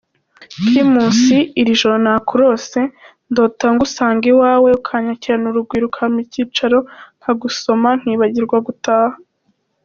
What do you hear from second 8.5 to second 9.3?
gutaha.